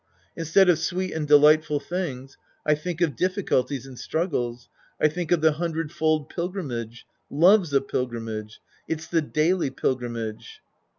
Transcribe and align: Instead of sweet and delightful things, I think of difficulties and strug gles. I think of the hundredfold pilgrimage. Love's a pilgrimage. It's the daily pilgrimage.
Instead 0.35 0.67
of 0.67 0.79
sweet 0.79 1.13
and 1.13 1.27
delightful 1.27 1.79
things, 1.79 2.35
I 2.65 2.73
think 2.73 3.01
of 3.01 3.15
difficulties 3.15 3.85
and 3.85 3.97
strug 3.97 4.31
gles. 4.31 4.67
I 4.99 5.07
think 5.07 5.31
of 5.31 5.41
the 5.41 5.51
hundredfold 5.51 6.27
pilgrimage. 6.29 7.05
Love's 7.29 7.71
a 7.71 7.81
pilgrimage. 7.81 8.61
It's 8.87 9.05
the 9.05 9.21
daily 9.21 9.69
pilgrimage. 9.69 10.61